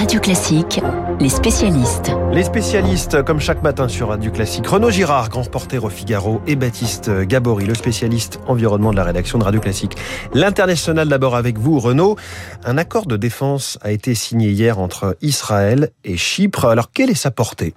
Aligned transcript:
Radio 0.00 0.18
Classique, 0.18 0.80
les 1.20 1.28
spécialistes. 1.28 2.10
Les 2.32 2.42
spécialistes, 2.42 3.22
comme 3.22 3.38
chaque 3.38 3.62
matin 3.62 3.86
sur 3.86 4.08
Radio 4.08 4.30
Classique, 4.30 4.66
Renaud 4.66 4.90
Girard, 4.90 5.28
grand 5.28 5.42
reporter 5.42 5.84
au 5.84 5.90
Figaro, 5.90 6.40
et 6.46 6.56
Baptiste 6.56 7.10
Gabory, 7.10 7.66
le 7.66 7.74
spécialiste 7.74 8.40
environnement 8.46 8.92
de 8.92 8.96
la 8.96 9.04
rédaction 9.04 9.36
de 9.36 9.44
Radio 9.44 9.60
Classique. 9.60 9.98
L'international 10.32 11.06
d'abord 11.06 11.36
avec 11.36 11.58
vous, 11.58 11.78
Renaud. 11.78 12.16
Un 12.64 12.78
accord 12.78 13.04
de 13.04 13.18
défense 13.18 13.78
a 13.82 13.90
été 13.90 14.14
signé 14.14 14.48
hier 14.48 14.78
entre 14.78 15.18
Israël 15.20 15.90
et 16.02 16.16
Chypre. 16.16 16.64
Alors, 16.64 16.92
quelle 16.92 17.10
est 17.10 17.14
sa 17.14 17.30
portée? 17.30 17.74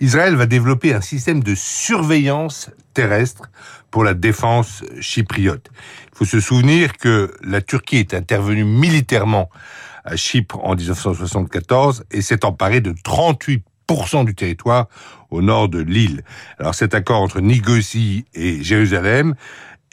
Israël 0.00 0.34
va 0.34 0.46
développer 0.46 0.92
un 0.92 1.00
système 1.00 1.40
de 1.40 1.54
surveillance 1.54 2.70
terrestre 2.94 3.42
pour 3.92 4.02
la 4.02 4.14
défense 4.14 4.82
chypriote. 5.00 5.68
Il 6.14 6.18
faut 6.18 6.24
se 6.24 6.40
souvenir 6.40 6.96
que 6.96 7.32
la 7.44 7.60
Turquie 7.60 7.98
est 7.98 8.12
intervenue 8.12 8.64
militairement 8.64 9.50
à 10.10 10.16
Chypre 10.16 10.58
en 10.64 10.74
1974 10.74 12.04
et 12.10 12.20
s'est 12.20 12.44
emparée 12.44 12.80
de 12.80 12.92
38% 12.92 14.24
du 14.24 14.34
territoire 14.34 14.88
au 15.30 15.40
nord 15.40 15.68
de 15.68 15.78
l'île. 15.78 16.24
Alors 16.58 16.74
cet 16.74 16.94
accord 16.94 17.22
entre 17.22 17.40
Nicosie 17.40 18.24
et 18.34 18.62
Jérusalem 18.62 19.34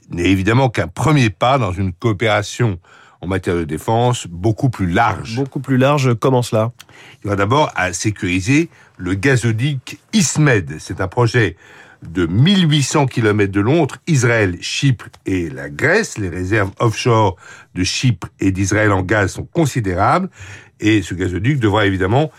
n'est 0.09 0.29
évidemment 0.29 0.69
qu'un 0.69 0.87
premier 0.87 1.29
pas 1.29 1.57
dans 1.57 1.71
une 1.71 1.93
coopération 1.93 2.79
en 3.21 3.27
matière 3.27 3.55
de 3.55 3.63
défense 3.63 4.27
beaucoup 4.27 4.69
plus 4.69 4.89
large. 4.91 5.35
Beaucoup 5.35 5.59
plus 5.59 5.77
large, 5.77 6.13
comment 6.19 6.41
cela? 6.41 6.71
Il 7.23 7.29
va 7.29 7.35
d'abord 7.35 7.71
à 7.75 7.93
sécuriser 7.93 8.69
le 8.97 9.13
gazoduc 9.13 9.99
Ismed. 10.13 10.77
C'est 10.79 11.01
un 11.01 11.07
projet 11.07 11.55
de 12.03 12.25
1800 12.25 13.07
km 13.07 13.51
de 13.51 13.61
long 13.61 13.81
entre 13.81 13.97
Israël, 14.07 14.57
Chypre 14.61 15.05
et 15.25 15.49
la 15.49 15.69
Grèce. 15.69 16.17
Les 16.17 16.29
réserves 16.29 16.71
offshore 16.79 17.35
de 17.75 17.83
Chypre 17.83 18.27
et 18.39 18.51
d'Israël 18.51 18.91
en 18.91 19.01
gaz 19.01 19.33
sont 19.33 19.45
considérables 19.45 20.29
et 20.79 21.01
ce 21.01 21.13
gazoduc 21.13 21.59
devra 21.59 21.85
évidemment 21.85 22.31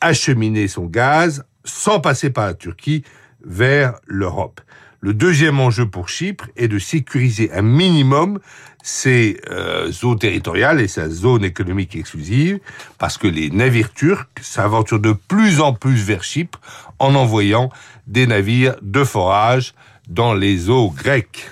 acheminer 0.00 0.68
son 0.68 0.86
gaz 0.86 1.44
sans 1.64 2.00
passer 2.00 2.30
par 2.30 2.46
la 2.46 2.54
Turquie 2.54 3.04
vers 3.44 3.94
l'Europe. 4.06 4.60
Le 5.02 5.14
deuxième 5.14 5.60
enjeu 5.60 5.86
pour 5.86 6.10
Chypre 6.10 6.48
est 6.56 6.68
de 6.68 6.78
sécuriser 6.78 7.50
un 7.52 7.62
minimum 7.62 8.38
ses 8.82 9.38
euh, 9.50 9.92
eaux 10.02 10.14
territoriales 10.14 10.80
et 10.80 10.88
sa 10.88 11.08
zone 11.08 11.44
économique 11.44 11.96
exclusive, 11.96 12.60
parce 12.98 13.18
que 13.18 13.26
les 13.26 13.50
navires 13.50 13.92
turcs 13.92 14.28
s'aventurent 14.40 15.00
de 15.00 15.12
plus 15.12 15.60
en 15.60 15.72
plus 15.72 16.02
vers 16.02 16.22
Chypre 16.22 16.60
en 16.98 17.14
envoyant 17.14 17.70
des 18.06 18.26
navires 18.26 18.76
de 18.82 19.04
forage 19.04 19.74
dans 20.08 20.34
les 20.34 20.70
eaux 20.70 20.90
grecques. 20.90 21.50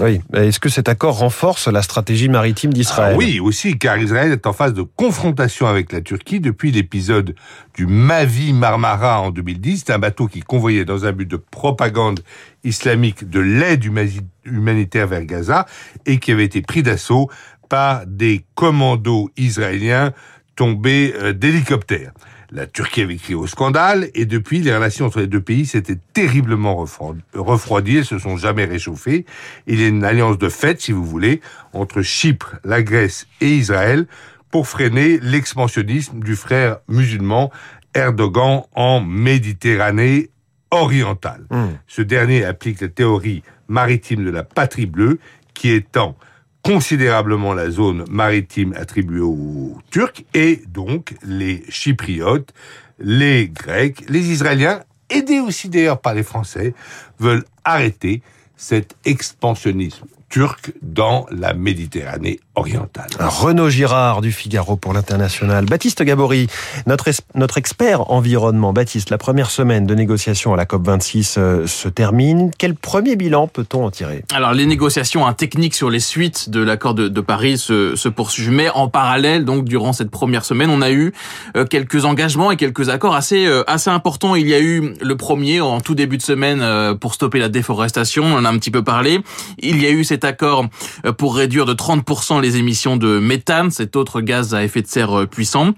Oui, 0.00 0.20
est-ce 0.32 0.60
que 0.60 0.68
cet 0.68 0.88
accord 0.88 1.18
renforce 1.18 1.66
la 1.66 1.82
stratégie 1.82 2.28
maritime 2.28 2.72
d'Israël 2.72 3.14
ah 3.14 3.18
Oui, 3.18 3.40
aussi, 3.40 3.78
car 3.78 3.98
Israël 3.98 4.32
est 4.32 4.46
en 4.46 4.52
phase 4.52 4.72
de 4.72 4.82
confrontation 4.82 5.66
avec 5.66 5.92
la 5.92 6.00
Turquie 6.00 6.40
depuis 6.40 6.70
l'épisode 6.70 7.34
du 7.74 7.86
Mavi 7.86 8.52
Marmara 8.52 9.20
en 9.20 9.30
2010. 9.30 9.84
C'est 9.86 9.92
un 9.92 9.98
bateau 9.98 10.28
qui 10.28 10.40
convoyait 10.40 10.84
dans 10.84 11.04
un 11.04 11.12
but 11.12 11.28
de 11.28 11.36
propagande 11.36 12.20
islamique 12.62 13.28
de 13.28 13.40
l'aide 13.40 13.84
humanitaire 14.44 15.08
vers 15.08 15.24
Gaza 15.24 15.66
et 16.06 16.18
qui 16.18 16.30
avait 16.30 16.44
été 16.44 16.62
pris 16.62 16.82
d'assaut 16.82 17.28
par 17.68 18.06
des 18.06 18.44
commandos 18.54 19.30
israéliens 19.36 20.12
tombés 20.56 21.14
euh, 21.16 21.32
d'hélicoptères. 21.32 22.12
La 22.50 22.66
Turquie 22.66 23.02
avait 23.02 23.16
crié 23.16 23.34
au 23.34 23.46
scandale 23.46 24.08
et 24.14 24.24
depuis, 24.24 24.60
les 24.60 24.74
relations 24.74 25.06
entre 25.06 25.20
les 25.20 25.26
deux 25.26 25.40
pays 25.40 25.66
s'étaient 25.66 25.98
terriblement 26.14 26.76
refroidies, 27.34 27.98
elles 27.98 28.04
se 28.06 28.18
sont 28.18 28.38
jamais 28.38 28.64
réchauffées. 28.64 29.26
Il 29.66 29.80
y 29.80 29.84
a 29.84 29.88
une 29.88 30.02
alliance 30.02 30.38
de 30.38 30.48
fait, 30.48 30.80
si 30.80 30.92
vous 30.92 31.04
voulez, 31.04 31.42
entre 31.74 32.00
Chypre, 32.00 32.56
la 32.64 32.82
Grèce 32.82 33.26
et 33.42 33.54
Israël 33.54 34.06
pour 34.50 34.66
freiner 34.66 35.18
l'expansionnisme 35.20 36.20
du 36.20 36.36
frère 36.36 36.78
musulman 36.88 37.50
Erdogan 37.94 38.62
en 38.74 39.00
Méditerranée 39.00 40.30
orientale. 40.70 41.44
Hmm. 41.50 41.76
Ce 41.86 42.00
dernier 42.00 42.44
applique 42.44 42.80
la 42.80 42.88
théorie 42.88 43.42
maritime 43.68 44.24
de 44.24 44.30
la 44.30 44.42
patrie 44.42 44.86
bleue 44.86 45.18
qui 45.52 45.70
étend 45.70 46.16
considérablement 46.62 47.54
la 47.54 47.70
zone 47.70 48.04
maritime 48.10 48.74
attribuée 48.74 49.20
aux 49.20 49.78
Turcs 49.90 50.24
et 50.34 50.62
donc 50.68 51.14
les 51.22 51.62
Chypriotes, 51.68 52.52
les 52.98 53.48
Grecs, 53.48 54.04
les 54.08 54.30
Israéliens, 54.30 54.82
aidés 55.08 55.40
aussi 55.40 55.68
d'ailleurs 55.68 56.00
par 56.00 56.14
les 56.14 56.22
Français, 56.22 56.74
veulent 57.18 57.44
arrêter 57.64 58.22
cet 58.56 58.96
expansionnisme 59.04 60.06
turc 60.28 60.72
dans 60.82 61.26
la 61.30 61.54
Méditerranée 61.54 62.40
orientale. 62.54 63.08
Renaud 63.18 63.70
Girard 63.70 64.20
du 64.20 64.32
Figaro 64.32 64.76
pour 64.76 64.92
l'international. 64.92 65.64
Baptiste 65.64 66.02
Gabory, 66.02 66.48
notre, 66.86 67.08
notre 67.34 67.58
expert 67.58 68.10
environnement. 68.10 68.72
Baptiste, 68.72 69.10
la 69.10 69.18
première 69.18 69.50
semaine 69.50 69.86
de 69.86 69.94
négociations 69.94 70.52
à 70.52 70.56
la 70.56 70.64
COP26 70.64 71.38
euh, 71.38 71.66
se 71.66 71.88
termine. 71.88 72.50
Quel 72.58 72.74
premier 72.74 73.16
bilan 73.16 73.48
peut-on 73.48 73.84
en 73.84 73.90
tirer? 73.90 74.24
Alors 74.34 74.52
les 74.52 74.66
négociations 74.66 75.26
hein, 75.26 75.32
techniques 75.32 75.74
sur 75.74 75.88
les 75.88 76.00
suites 76.00 76.50
de 76.50 76.60
l'accord 76.60 76.94
de, 76.94 77.08
de, 77.08 77.20
Paris 77.20 77.58
se, 77.58 77.96
se, 77.96 78.08
poursuivent. 78.08 78.50
Mais 78.50 78.68
en 78.70 78.88
parallèle, 78.88 79.44
donc 79.44 79.64
durant 79.64 79.92
cette 79.92 80.10
première 80.10 80.44
semaine, 80.44 80.70
on 80.70 80.82
a 80.82 80.90
eu 80.90 81.12
euh, 81.56 81.64
quelques 81.64 82.04
engagements 82.04 82.50
et 82.50 82.56
quelques 82.56 82.88
accords 82.88 83.14
assez, 83.14 83.46
euh, 83.46 83.62
assez 83.66 83.90
importants. 83.90 84.34
Il 84.34 84.48
y 84.48 84.54
a 84.54 84.60
eu 84.60 84.94
le 85.00 85.16
premier 85.16 85.60
en 85.60 85.80
tout 85.80 85.94
début 85.94 86.18
de 86.18 86.22
semaine 86.22 86.96
pour 86.98 87.14
stopper 87.14 87.38
la 87.38 87.48
déforestation, 87.48 88.24
on 88.24 88.38
en 88.38 88.44
a 88.44 88.48
un 88.48 88.58
petit 88.58 88.70
peu 88.70 88.82
parlé. 88.82 89.20
Il 89.58 89.80
y 89.82 89.86
a 89.86 89.90
eu 89.90 90.04
cette 90.04 90.17
accord 90.24 90.66
euh, 91.04 91.12
pour 91.12 91.36
réduire 91.36 91.66
de 91.66 91.74
30% 91.74 92.40
les 92.40 92.56
émissions 92.56 92.96
de 92.96 93.18
méthane, 93.18 93.70
cet 93.70 93.96
autre 93.96 94.20
gaz 94.20 94.54
à 94.54 94.64
effet 94.64 94.82
de 94.82 94.86
serre 94.86 95.20
euh, 95.20 95.26
puissant. 95.26 95.74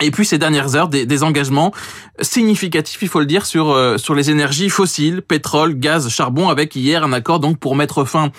Et 0.00 0.10
puis 0.10 0.24
ces 0.24 0.38
dernières 0.38 0.76
heures, 0.76 0.88
des, 0.88 1.22
engagements 1.22 1.72
significatifs, 2.20 3.02
il 3.02 3.08
faut 3.08 3.20
le 3.20 3.26
dire, 3.26 3.44
sur 3.44 3.70
euh, 3.70 3.98
sur 3.98 4.14
les 4.14 4.30
énergies 4.30 4.70
fossiles, 4.70 5.20
pétrole, 5.20 5.74
gaz, 5.74 6.08
charbon, 6.08 6.48
avec 6.48 6.74
hier 6.74 7.04
un 7.04 7.12
accord 7.12 7.40
donc 7.40 7.58
pour 7.58 7.76
mettre 7.76 8.04
fin 8.04 8.30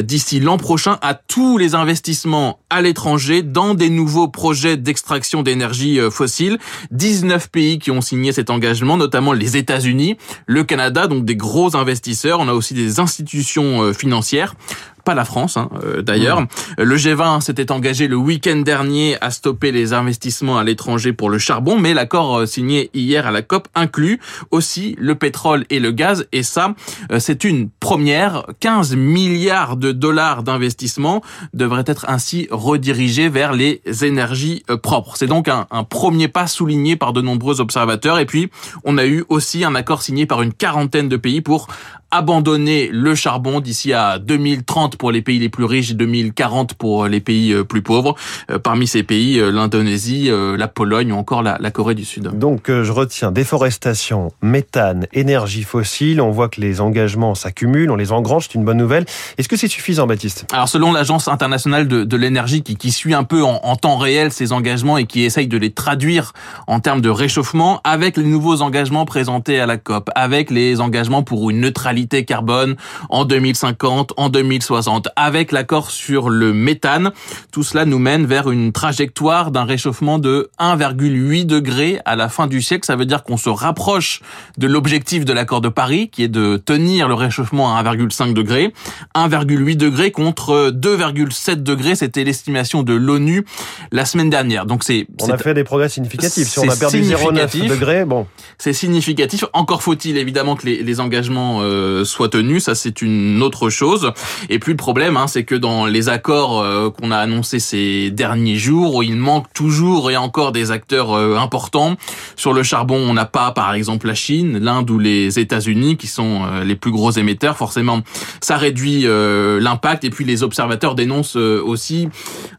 d'ici 0.00 0.40
l'an 0.40 0.56
prochain 0.56 0.98
à 1.02 1.14
tous 1.14 1.58
les 1.58 1.74
investissements 1.74 2.60
à 2.70 2.80
l'étranger 2.80 3.42
dans 3.42 3.74
des 3.74 3.90
nouveaux 3.90 4.28
projets 4.28 4.76
d'extraction 4.76 5.42
d'énergie 5.42 6.00
fossile. 6.10 6.58
19 6.92 7.50
pays 7.50 7.78
qui 7.78 7.90
ont 7.90 8.00
signé 8.00 8.32
cet 8.32 8.48
engagement, 8.48 8.96
notamment 8.96 9.32
les 9.32 9.56
États-Unis, 9.56 10.16
le 10.46 10.64
Canada, 10.64 11.06
donc 11.06 11.24
des 11.24 11.36
gros 11.36 11.76
investisseurs. 11.76 12.40
On 12.40 12.48
a 12.48 12.54
aussi 12.54 12.74
des 12.74 13.00
institutions 13.00 13.92
financières 13.92 14.54
pas 15.02 15.14
la 15.14 15.24
France 15.24 15.56
hein, 15.56 15.68
euh, 15.84 16.02
d'ailleurs. 16.02 16.46
Le 16.78 16.96
G20 16.96 17.40
s'était 17.40 17.72
engagé 17.72 18.08
le 18.08 18.16
week-end 18.16 18.56
dernier 18.56 19.16
à 19.20 19.30
stopper 19.30 19.72
les 19.72 19.92
investissements 19.92 20.58
à 20.58 20.64
l'étranger 20.64 21.12
pour 21.12 21.30
le 21.30 21.38
charbon, 21.38 21.78
mais 21.78 21.94
l'accord 21.94 22.38
euh, 22.38 22.46
signé 22.46 22.90
hier 22.94 23.26
à 23.26 23.30
la 23.30 23.42
COP 23.42 23.68
inclut 23.74 24.20
aussi 24.50 24.96
le 24.98 25.14
pétrole 25.14 25.64
et 25.70 25.80
le 25.80 25.90
gaz, 25.90 26.26
et 26.32 26.42
ça, 26.42 26.74
euh, 27.12 27.18
c'est 27.18 27.44
une 27.44 27.70
première. 27.70 28.46
15 28.60 28.96
milliards 28.96 29.76
de 29.76 29.92
dollars 29.92 30.42
d'investissement 30.42 31.22
devraient 31.54 31.84
être 31.86 32.06
ainsi 32.08 32.48
redirigés 32.50 33.28
vers 33.28 33.52
les 33.52 33.80
énergies 34.02 34.64
propres. 34.82 35.16
C'est 35.16 35.26
donc 35.26 35.48
un, 35.48 35.66
un 35.70 35.84
premier 35.84 36.28
pas 36.28 36.46
souligné 36.46 36.96
par 36.96 37.12
de 37.12 37.20
nombreux 37.20 37.60
observateurs, 37.60 38.18
et 38.18 38.26
puis 38.26 38.50
on 38.84 38.98
a 38.98 39.06
eu 39.06 39.24
aussi 39.28 39.64
un 39.64 39.74
accord 39.74 40.02
signé 40.02 40.26
par 40.26 40.42
une 40.42 40.52
quarantaine 40.52 41.08
de 41.08 41.16
pays 41.16 41.40
pour 41.40 41.68
abandonner 42.10 42.88
le 42.92 43.14
charbon 43.14 43.60
d'ici 43.60 43.92
à 43.92 44.18
2030 44.18 44.96
pour 44.96 45.12
les 45.12 45.22
pays 45.22 45.38
les 45.38 45.48
plus 45.48 45.64
riches, 45.64 45.92
2040 45.92 46.74
pour 46.74 47.06
les 47.06 47.20
pays 47.20 47.52
euh, 47.52 47.64
plus 47.64 47.82
pauvres. 47.82 48.14
Euh, 48.50 48.58
parmi 48.58 48.86
ces 48.86 49.02
pays, 49.02 49.38
euh, 49.38 49.50
l'Indonésie, 49.50 50.30
la 50.30 50.68
Pologne 50.68 51.12
ou 51.12 51.16
encore 51.16 51.42
la, 51.42 51.58
Corée 51.70 51.94
du 51.94 52.04
Sud. 52.04 52.30
Donc 52.36 52.68
je 52.68 52.90
retiens 52.90 53.30
déforestation, 53.30 54.32
méthane, 54.42 55.06
énergie 55.12 55.62
fossile. 55.62 56.20
On 56.20 56.30
voit 56.30 56.48
que 56.48 56.60
les 56.60 56.80
engagements 56.80 57.34
s'accumulent, 57.34 57.90
on 57.90 57.96
les 57.96 58.12
engrange, 58.12 58.48
c'est 58.48 58.54
une 58.54 58.64
bonne 58.64 58.76
nouvelle. 58.76 59.06
Est-ce 59.38 59.48
que 59.48 59.56
c'est 59.56 59.68
suffisant, 59.68 60.06
Baptiste? 60.06 60.46
Alors 60.52 60.68
selon 60.68 60.92
l'Agence 60.92 61.28
internationale 61.28 61.86
de, 61.86 62.16
l'énergie 62.16 62.62
qui, 62.62 62.76
qui, 62.76 62.90
suit 62.90 63.14
un 63.14 63.24
peu 63.24 63.44
en, 63.44 63.60
en, 63.62 63.76
temps 63.76 63.96
réel 63.96 64.32
ces 64.32 64.52
engagements 64.52 64.98
et 64.98 65.06
qui 65.06 65.22
essaye 65.22 65.46
de 65.46 65.56
les 65.56 65.70
traduire 65.70 66.32
en 66.66 66.80
termes 66.80 67.00
de 67.00 67.08
réchauffement, 67.08 67.80
avec 67.84 68.16
les 68.16 68.24
nouveaux 68.24 68.62
engagements 68.62 69.04
présentés 69.04 69.60
à 69.60 69.66
la 69.66 69.76
COP, 69.76 70.10
avec 70.14 70.50
les 70.50 70.80
engagements 70.80 71.22
pour 71.22 71.50
une 71.50 71.60
neutralité 71.60 71.99
carbone 72.08 72.76
en 73.08 73.24
2050, 73.24 74.14
en 74.16 74.28
2060, 74.28 75.08
avec 75.16 75.52
l'accord 75.52 75.90
sur 75.90 76.30
le 76.30 76.52
méthane. 76.52 77.12
Tout 77.52 77.62
cela 77.62 77.84
nous 77.84 77.98
mène 77.98 78.26
vers 78.26 78.50
une 78.50 78.72
trajectoire 78.72 79.50
d'un 79.50 79.64
réchauffement 79.64 80.18
de 80.18 80.50
1,8 80.58 81.46
degré 81.46 82.00
à 82.04 82.16
la 82.16 82.28
fin 82.28 82.46
du 82.46 82.62
siècle. 82.62 82.84
Ça 82.86 82.96
veut 82.96 83.06
dire 83.06 83.22
qu'on 83.22 83.36
se 83.36 83.48
rapproche 83.48 84.20
de 84.58 84.66
l'objectif 84.66 85.24
de 85.24 85.32
l'accord 85.32 85.60
de 85.60 85.68
Paris, 85.68 86.08
qui 86.08 86.22
est 86.22 86.28
de 86.28 86.56
tenir 86.56 87.08
le 87.08 87.14
réchauffement 87.14 87.76
à 87.76 87.82
1,5 87.82 88.32
degré. 88.32 88.72
1,8 89.14 89.76
degré 89.76 90.10
contre 90.10 90.70
2,7 90.70 91.62
degrés, 91.62 91.94
c'était 91.94 92.24
l'estimation 92.24 92.82
de 92.82 92.94
l'ONU 92.94 93.44
la 93.92 94.04
semaine 94.04 94.30
dernière. 94.30 94.66
Donc 94.66 94.84
c'est 94.84 95.06
on 95.20 95.30
a 95.30 95.38
fait 95.38 95.54
des 95.54 95.64
progrès 95.64 95.88
significatifs. 95.88 96.48
Si 96.48 96.58
on 96.58 96.68
a 96.68 96.76
perdu 96.76 97.02
0,9 97.02 97.68
degrés, 97.68 98.04
bon, 98.04 98.26
c'est 98.58 98.72
significatif. 98.72 99.44
Encore 99.52 99.82
faut-il 99.82 100.16
évidemment 100.16 100.56
que 100.56 100.66
les, 100.66 100.82
les 100.82 101.00
engagements 101.00 101.58
euh, 101.62 101.89
soit 102.04 102.28
tenu. 102.28 102.60
Ça, 102.60 102.74
c'est 102.74 103.02
une 103.02 103.42
autre 103.42 103.70
chose. 103.70 104.12
Et 104.48 104.58
puis 104.58 104.72
le 104.72 104.76
problème, 104.76 105.16
hein, 105.16 105.26
c'est 105.26 105.44
que 105.44 105.54
dans 105.54 105.86
les 105.86 106.08
accords 106.08 106.92
qu'on 106.94 107.10
a 107.10 107.16
annoncés 107.16 107.60
ces 107.60 108.10
derniers 108.10 108.56
jours, 108.56 109.02
il 109.04 109.16
manque 109.16 109.52
toujours 109.52 110.10
et 110.10 110.16
encore 110.16 110.52
des 110.52 110.70
acteurs 110.70 111.14
importants. 111.14 111.96
Sur 112.36 112.52
le 112.52 112.62
charbon, 112.62 112.96
on 112.96 113.14
n'a 113.14 113.26
pas, 113.26 113.52
par 113.52 113.74
exemple, 113.74 114.06
la 114.06 114.14
Chine, 114.14 114.58
l'Inde 114.58 114.90
ou 114.90 114.98
les 114.98 115.38
États-Unis 115.38 115.96
qui 115.96 116.06
sont 116.06 116.42
les 116.64 116.76
plus 116.76 116.90
gros 116.90 117.10
émetteurs. 117.10 117.56
Forcément, 117.56 118.00
ça 118.40 118.56
réduit 118.56 119.06
l'impact. 119.06 120.04
Et 120.04 120.10
puis 120.10 120.24
les 120.24 120.42
observateurs 120.42 120.94
dénoncent 120.94 121.36
aussi 121.36 122.08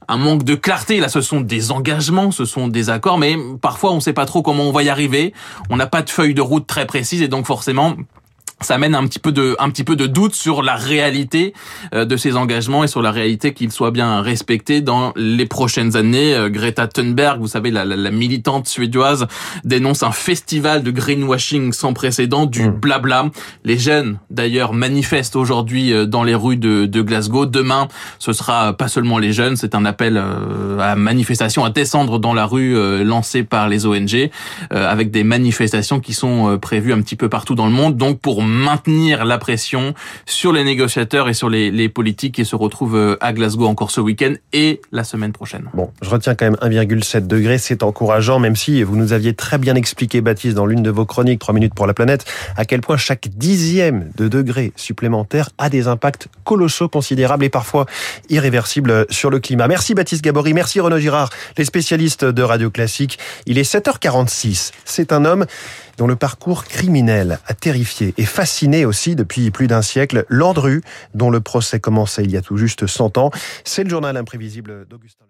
un 0.08 0.18
manque 0.18 0.44
de 0.44 0.56
clarté. 0.56 1.00
Là, 1.00 1.10
ce 1.10 1.22
sont 1.22 1.42
des 1.42 1.72
engagements, 1.72 2.32
ce 2.32 2.46
sont 2.46 2.68
des 2.68 2.90
accords, 2.90 3.18
mais 3.18 3.38
parfois 3.62 3.92
on 3.92 3.96
ne 3.96 4.00
sait 4.02 4.14
pas 4.14 4.26
trop 4.26 4.42
comment 4.42 4.64
on 4.64 4.72
va 4.72 4.84
y 4.84 4.90
arriver. 4.90 5.34
On 5.70 5.78
n'a 5.78 5.88
pas 5.88 6.02
de 6.02 6.10
feuille 6.10 6.34
de 6.34 6.42
route 6.42 6.68
très 6.68 6.86
précise 6.86 7.22
et 7.22 7.28
donc 7.28 7.46
forcément 7.46 7.96
ça 8.62 8.78
mène 8.78 8.96
un 8.96 9.06
petit 9.06 9.20
peu 9.20 9.32
de 9.32 9.56
un 9.60 9.70
petit 9.70 9.84
peu 9.84 9.96
de 9.96 10.08
doute 10.08 10.36
sur 10.36 10.62
la 10.62 10.76
réalité 10.76 11.54
euh, 11.94 12.06
de 12.06 12.16
ces 12.16 12.36
engagements 12.36 12.84
et 12.84 12.88
sur 12.88 13.02
la 13.02 13.12
réalité 13.12 13.54
qu'ils 13.54 13.72
soient 13.72 13.92
bien 13.92 14.22
respectés 14.22 14.82
dans 14.82 15.14
les 15.16 15.46
prochaines 15.46 15.98
années. 15.98 16.34
Euh, 16.34 16.50
Greta 16.50 16.88
Thunberg, 16.88 17.40
vous 17.40 17.48
savez 17.48 17.72
la, 17.72 17.86
la, 17.86 18.12
militante 18.12 18.68
suédoise, 18.68 19.28
dénonce 19.64 20.04
un 20.04 20.12
festival 20.12 20.84
de 20.84 20.92
greenwashing 20.92 21.74
sans 21.74 21.94
précédent, 21.94 22.46
du 22.46 22.70
mm. 22.70 22.72
blabla. 22.72 23.26
Les 23.64 23.78
jeunes 23.78 24.20
d'ailleurs 24.30 24.74
manifestent 24.74 25.36
aujourd'hui 25.36 25.92
euh, 25.92 26.06
dans 26.06 26.24
les 26.24 26.36
rues 26.36 26.58
de, 26.58 26.86
de, 26.86 27.02
Glasgow. 27.02 27.46
Demain, 27.46 27.88
ce 28.20 28.32
sera 28.32 28.74
pas 28.74 28.88
seulement 28.88 29.18
les 29.18 29.34
jeunes, 29.34 29.56
c'est 29.56 29.76
un 29.76 29.86
appel 29.86 30.22
à 30.80 30.96
manifestation, 30.96 31.66
à 31.66 31.70
descendre 31.72 32.20
dans 32.20 32.34
la 32.34 32.46
rue 32.46 33.04
lancé 33.04 33.44
par 33.44 33.70
les 33.70 33.86
ONG 33.86 34.30
avec 34.70 35.10
des 35.10 35.24
manifestations 35.24 36.00
qui 36.00 36.14
sont 36.14 36.60
prévues 36.60 36.94
un 36.94 37.02
petit 37.02 37.16
peu 37.16 37.28
partout 37.28 37.56
dans 37.56 37.66
le 37.66 37.72
monde. 37.72 37.98
Donc 37.98 38.20
pour 38.20 38.44
maintenir 38.52 39.26
la 39.26 39.38
pression 39.38 39.94
sur 40.26 40.54
les 40.54 40.64
négociateurs 40.64 41.30
et 41.30 41.34
sur 41.34 41.50
les, 41.50 41.72
les 41.72 41.90
politiques 41.90 42.36
qui 42.36 42.46
se 42.46 42.56
retrouvent 42.56 42.96
euh, 42.96 43.18
à 43.22 43.34
Glasgow 43.34 43.66
encore 43.66 43.92
ce 43.92 44.02
week-end 44.02 44.34
et 44.54 44.82
la 44.92 45.04
semaine 45.04 45.32
prochaine. 45.32 45.70
Bon, 45.74 45.92
je 46.02 46.10
retiens 46.10 46.36
quand 46.36 46.46
même 46.46 46.58
1,7 46.62 47.28
degré, 47.28 47.58
c'est 47.58 47.84
encourageant, 47.84 48.40
même 48.40 48.56
si 48.56 48.84
vous 48.84 48.96
nous 48.96 49.14
aviez 49.14 49.34
très 49.34 49.58
bien 49.58 49.76
expliqué, 49.76 50.22
Baptiste, 50.22 50.56
dans 50.56 50.66
l'une 50.66 50.84
de 50.84 50.90
vos 50.90 51.06
chroniques, 51.06 51.40
3 51.40 51.54
minutes 51.54 51.74
pour 51.74 51.88
la 51.88 51.94
planète, 51.94 52.26
à 52.58 52.66
quel 52.66 52.82
point 52.82 52.98
chaque 52.98 53.30
dixième 53.30 54.12
de 54.18 54.28
degré 54.28 54.74
supplémentaire 54.76 55.50
a 55.58 55.70
des 55.70 55.88
impacts 55.88 56.28
colossaux, 56.44 56.90
considérables 56.90 57.46
et 57.46 57.50
parfois 57.50 57.86
irréversibles 58.30 59.06
sur 59.10 59.30
le 59.30 59.40
climat. 59.40 59.68
Merci 59.68 59.94
Baptiste 59.94 60.24
Gabory, 60.24 60.54
merci 60.54 60.80
Renaud 60.80 61.00
Girard, 61.00 61.30
les 61.58 61.66
spécialistes 61.66 62.26
de 62.26 62.44
Radio 62.44 62.70
Classique. 62.70 63.18
Il 63.46 63.58
est 63.58 63.70
7h46. 63.70 64.72
C'est 64.86 65.14
un 65.14 65.26
homme 65.26 65.46
dont 65.98 66.08
le 66.08 66.16
parcours 66.16 66.66
criminel 66.66 67.40
a 67.48 67.54
terrifié 67.54 68.14
et 68.18 68.26
fasciné 68.42 68.86
aussi 68.86 69.16
depuis 69.16 69.52
plus 69.52 69.68
d'un 69.68 69.84
siècle 69.84 70.26
Landru, 70.28 70.82
dont 71.14 71.30
le 71.30 71.42
procès 71.42 71.80
commençait 71.80 72.24
il 72.24 72.32
y 72.32 72.38
a 72.38 72.42
tout 72.42 72.58
juste 72.58 72.88
100 72.88 73.20
ans. 73.20 73.30
C'est 73.64 73.84
le 73.84 73.90
journal 73.92 74.18
imprévisible 74.18 74.88
d'Augustin. 74.88 75.26